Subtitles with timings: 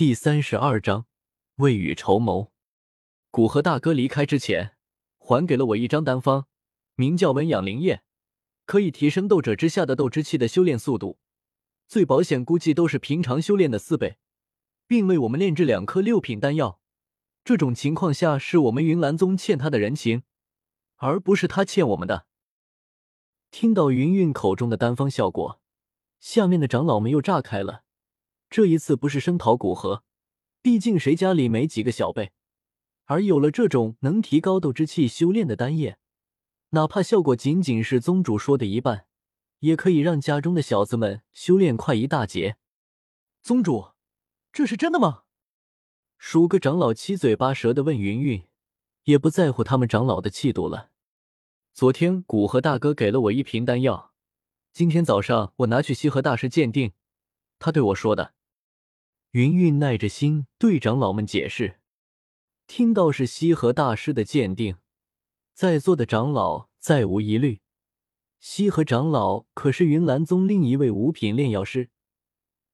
[0.00, 1.04] 第三十二章
[1.56, 2.50] 未雨绸缪。
[3.30, 4.74] 古河大哥离开之前，
[5.18, 6.46] 还给了我一张丹方，
[6.94, 8.02] 名叫文养灵液，
[8.64, 11.18] 可以提升斗者之下的斗之气的修炼速度，
[11.86, 14.16] 最保险估计都是平常修炼的四倍，
[14.86, 16.80] 并为我们炼制两颗六品丹药。
[17.44, 20.22] 这种情况下，是我们云岚宗欠他的人情，
[20.96, 22.24] 而不是他欠我们的。
[23.50, 25.60] 听到云韵口中的丹方效果，
[26.18, 27.82] 下面的长老们又炸开了。
[28.50, 30.02] 这一次不是声讨古河，
[30.60, 32.32] 毕竟谁家里没几个小辈，
[33.04, 35.98] 而有了这种能提高斗之气修炼的丹液，
[36.70, 39.06] 哪怕效果仅仅是宗主说的一半，
[39.60, 42.56] 也可以让家中的小子们修炼快一大截。
[43.40, 43.92] 宗主，
[44.52, 45.22] 这是真的吗？
[46.18, 48.42] 数个长老七嘴八舌的问云云，
[49.04, 50.90] 也不在乎他们长老的气度了。
[51.72, 54.12] 昨天古河大哥给了我一瓶丹药，
[54.72, 56.92] 今天早上我拿去西河大师鉴定，
[57.60, 58.34] 他对我说的。
[59.32, 61.78] 云云耐着心对长老们解释，
[62.66, 64.78] 听到是西河大师的鉴定，
[65.54, 67.60] 在座的长老再无疑虑。
[68.40, 71.90] 西河长老可是云岚宗另一位五品炼药师，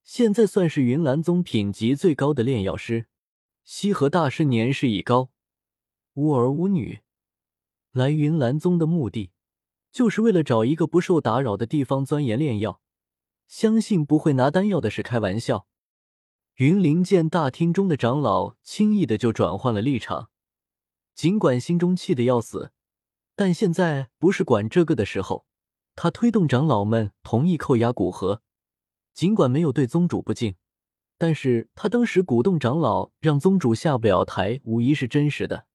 [0.02, 3.04] 现在算是云岚宗品级最高的炼药师。
[3.62, 5.28] 西河大师年事已高，
[6.14, 7.00] 无儿无女，
[7.92, 9.30] 来云岚宗的目的
[9.92, 12.80] 就是为了找一个不受打扰的地方钻研炼药，
[13.46, 15.66] 相信不会拿丹药的事开玩笑。
[16.56, 20.30] 云灵见大厅中的长老轻易的就转换了立场，
[21.14, 22.72] 尽管心中气得要死，
[23.34, 25.44] 但现在不是管这个的时候。
[25.94, 28.40] 他推动长老们同意扣押古河，
[29.12, 30.56] 尽管没有对宗主不敬，
[31.18, 35.66] 但是他当时鼓动长老让宗主下不了台，无疑是真实的。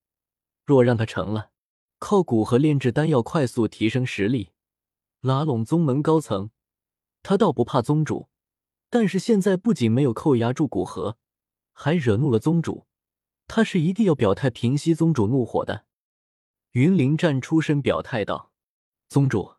[0.65, 1.51] 若让他成了，
[1.99, 4.49] 靠古河炼制丹药快速提升实力，
[5.21, 6.49] 拉拢宗门高层，
[7.21, 8.30] 他倒不怕宗主。
[8.91, 11.17] 但是现在不仅没有扣押住古河，
[11.71, 12.85] 还惹怒了宗主，
[13.47, 15.85] 他是一定要表态平息宗主怒火的。
[16.71, 18.51] 云灵站出身表态道
[19.07, 19.55] ：“宗主，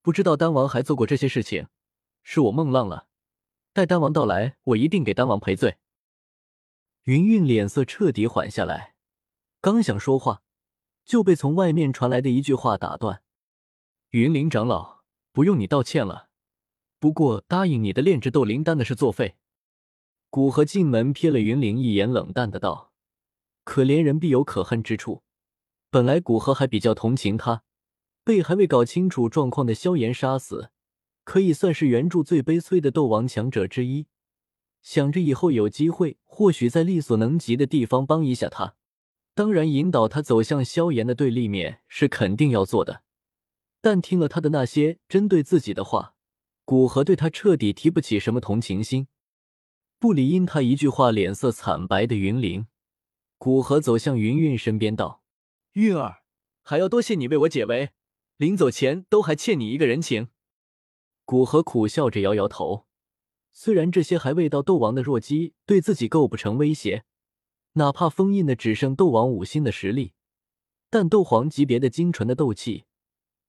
[0.00, 1.66] 不知道丹王还做过这些事情，
[2.22, 3.08] 是我梦浪了。
[3.72, 5.78] 待丹王到来，我一定给丹王赔罪。”
[7.02, 8.94] 云韵脸色彻底缓下来，
[9.60, 10.42] 刚想说话，
[11.04, 13.24] 就被从外面传来的一句话打断
[14.10, 15.00] ：“云灵长老，
[15.32, 16.27] 不用你道歉了。”
[17.00, 19.36] 不过答应你的炼制斗灵丹的是作废。
[20.30, 22.92] 古河进门瞥了云灵一眼，冷淡的道
[23.64, 25.22] ：“可怜人必有可恨之处。
[25.90, 27.62] 本来古河还比较同情他，
[28.24, 30.70] 被还未搞清楚状况的萧炎杀死，
[31.24, 34.06] 可以算是原著最悲催的斗王强者之一。
[34.82, 38.74] 想着以后有机会，或许在力所能及的地方帮一下他，
[39.34, 43.02] 当然引导他走向萧炎的对立面是肯定要做的。
[43.80, 46.14] 但听了他的那些针对自己的话。”
[46.68, 49.08] 古河对他彻底提不起什么同情心，
[49.98, 52.66] 不理因他一句话脸色惨白的云灵。
[53.38, 55.22] 古河走向云韵身边道
[55.72, 56.24] ：“韵儿，
[56.62, 57.92] 还要多谢你为我解围，
[58.36, 60.28] 临走前都还欠你一个人情。”
[61.24, 62.84] 古河苦笑着摇摇头，
[63.50, 67.04] 虽然这些还未到斗王的弱鸡对自己构不成威胁，
[67.72, 70.12] 哪怕封印的只剩斗王五星的实力，
[70.90, 72.84] 但斗皇级别的精纯的斗气。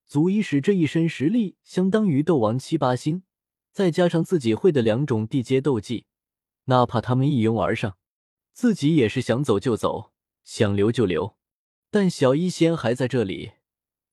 [0.10, 3.22] 足以使这一身实力相当于斗王七八星，
[3.72, 6.08] 再加上自己会的两种地阶斗技，
[6.66, 7.96] 哪怕他们一拥而上，
[8.52, 10.12] 自己也是想走就走，
[10.44, 11.38] 想留就留。
[11.92, 13.52] 但小医仙还在这里，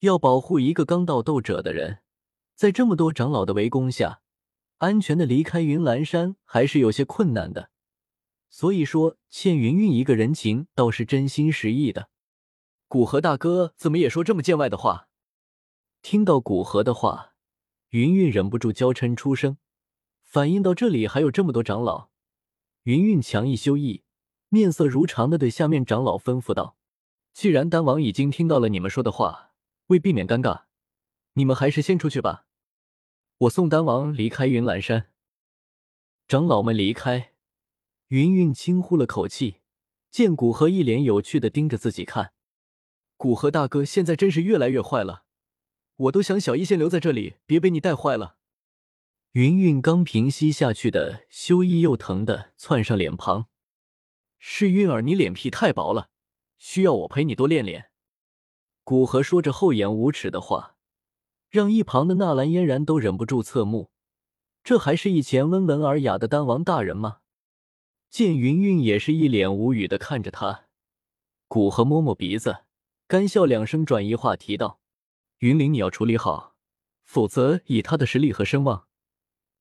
[0.01, 2.01] 要保护一个刚到斗者的人，
[2.55, 4.21] 在这么多长老的围攻下，
[4.77, 7.71] 安全的离开云岚山还是有些困难的。
[8.51, 12.11] 所以说，欠云云一个人情，倒是真心实意的。
[12.87, 15.09] 古河大哥怎么也说这么见外的话？
[16.09, 17.35] 听到古河的话，
[17.89, 19.59] 云韵忍不住娇嗔出声。
[20.23, 22.11] 反应到这里还有这么多长老，
[22.85, 24.05] 云韵强一修意，
[24.49, 26.77] 面色如常的对下面长老吩咐道
[27.35, 29.51] ：“既然丹王已经听到了你们说的话，
[29.89, 30.67] 为避免尴尬，
[31.33, 32.47] 你们还是先出去吧。
[33.39, 35.11] 我送丹王离开云岚山。”
[36.29, 37.33] 长老们离开，
[38.07, 39.57] 云韵轻呼了口气，
[40.13, 42.33] 见古河一脸有趣的盯着自己看，
[43.17, 45.25] 古河大哥现在真是越来越坏了。
[45.97, 48.37] 我都想小医仙留在这里，别被你带坏了。
[49.33, 53.47] 云云刚平息下去的羞意又疼的窜上脸庞，
[54.39, 56.09] 是韵儿，你脸皮太薄了，
[56.59, 57.91] 需要我陪你多练练。
[58.85, 60.77] 古河说着厚颜无耻的话，
[61.49, 63.91] 让一旁的纳兰嫣然都忍不住侧目。
[64.63, 67.19] 这还是以前温文尔雅的丹王大人吗？
[68.11, 70.67] 见云云也是一脸无语的看着他，
[71.49, 72.65] 古河摸摸鼻子，
[73.07, 74.81] 干笑两声，转移话题道。
[75.41, 76.55] 云灵，你要处理好，
[77.05, 78.87] 否则以他的实力和声望，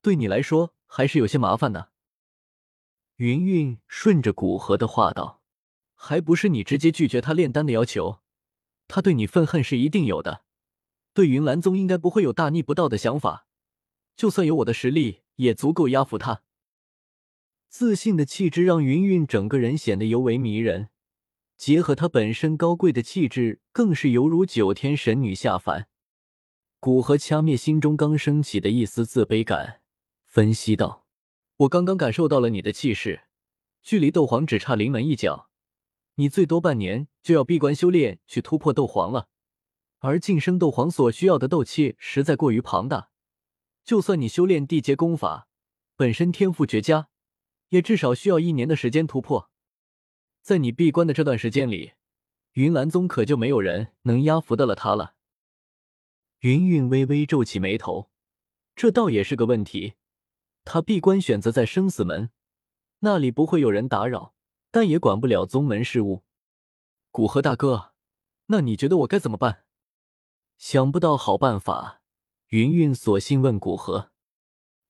[0.01, 1.92] 对你来说还是有些麻烦的。
[3.18, 5.42] 云云顺着古河的话道
[5.94, 8.22] ：“还不是你直接拒绝他炼丹的要求？
[8.88, 10.45] 他对你愤恨是一定有的，
[11.13, 13.48] 对云岚宗应该不会有大逆不道的想法。
[14.16, 16.44] 就算有我的实力，也足够压服他。”
[17.68, 20.89] 自信的气质让云云整个人显得尤为迷人，
[21.57, 25.87] 结合她本身高贵的气质，更是犹如九天神女下凡。
[26.79, 29.81] 古河掐灭心中刚升起的一丝自卑感，
[30.25, 31.05] 分析道
[31.57, 33.21] ：“我刚刚感受到了你的气势，
[33.81, 35.49] 距离斗皇只差临门一脚，
[36.15, 39.29] 你最多半年就要闭关修炼去突破斗皇了。
[39.99, 43.09] 而晋升斗皇所需要的斗气实在过于庞大，
[43.83, 45.47] 就算你修炼地阶功法，
[45.95, 47.09] 本身天赋绝佳。”
[47.69, 49.49] 也至少需要一年的时间突破，
[50.45, 51.94] 在你闭关的这段时间里，
[52.51, 55.15] 云岚宗可就没有人能压服得了他了。
[56.42, 58.12] 云云微微皱起眉头，
[58.75, 59.95] 这倒也是个问题。
[60.63, 62.30] 他闭关选择在生死门，
[63.00, 64.36] 那里不会有人打扰，
[64.69, 66.21] 但也管不了宗门事务。
[67.09, 67.94] 古河大哥，
[68.45, 69.63] 那你觉得我该怎么办？
[70.59, 72.03] 想不到好办法，
[72.50, 74.12] 云云索性问古河。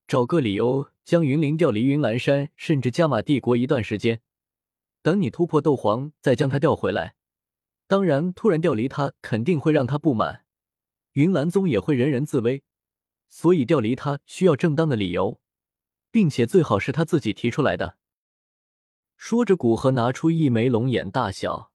[0.05, 4.21] 找个理由将云灵调离云岚山，甚至加玛帝国一段时间，
[5.05, 7.13] 等你突破斗皇，再将他调回来。
[7.85, 10.45] 当然，突然调离他肯定会让他不满，
[11.11, 12.63] 云岚宗也会人人自危，
[13.29, 15.39] 所以调离他需要正当的理由，
[16.09, 17.97] 并且最好是他自己提出来的。
[19.15, 21.71] 说着，古河拿出一枚龙眼大小、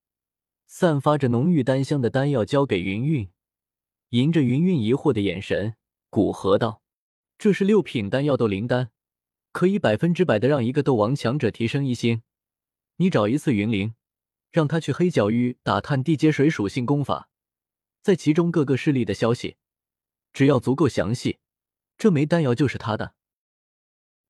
[0.67, 3.29] 散发着浓郁丹香的丹药交给云韵，
[4.09, 5.75] 迎着云韵疑惑的眼神，
[6.09, 6.81] 古河道。
[7.37, 8.91] 这是六品丹药斗灵丹，
[9.53, 12.23] 可以百分之百的让一个斗王强者提升一星。
[13.01, 13.95] 你找一次云灵，
[14.51, 17.31] 让他去黑角域打探地阶水属性功法，
[18.03, 19.57] 在其中各个势力的消息，
[20.31, 21.39] 只要足够详细，
[21.97, 23.15] 这枚丹药就是他的。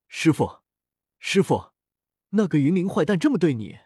[0.07, 0.59] 师傅，
[1.19, 1.73] 师傅，
[2.29, 3.79] 那个云灵坏蛋这么对你，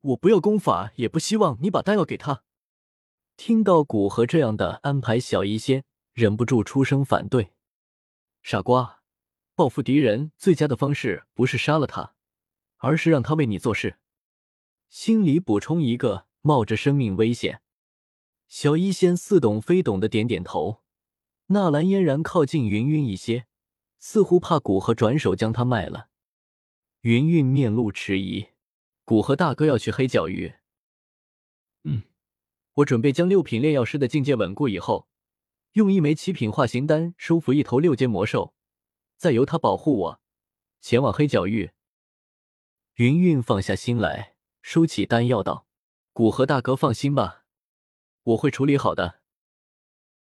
[0.00, 2.44] 我不要功法，也不希望你把丹药给他。
[3.36, 5.82] 听到古河这样的安排，小医仙
[6.12, 7.52] 忍不住出声反对。
[8.44, 9.02] 傻瓜，
[9.56, 12.14] 报复敌人最佳的方式不是杀了他，
[12.76, 13.96] 而是让他为你做事。
[14.90, 17.62] 心里补充一个，冒着生命危险。
[18.48, 20.82] 小医仙似懂非懂的点点头。
[21.46, 23.46] 纳兰嫣然靠近云云一些，
[24.00, 26.08] 似乎怕古河转手将他卖了。
[27.02, 28.48] 云云面露迟疑
[29.06, 30.54] ：“古河大哥要去黑角域
[31.84, 32.02] ？”“嗯，
[32.74, 35.08] 我准备将六品炼药师的境界稳固以后。”
[35.74, 38.54] 用一枚七品化形丹收服一头六阶魔兽，
[39.16, 40.20] 再由他保护我，
[40.80, 41.70] 前往黑角域。
[42.94, 44.29] 云韵放下心来，
[44.62, 45.66] 收起丹药道
[46.12, 47.44] ：“古河大哥放心吧，
[48.22, 49.19] 我会处理好的。”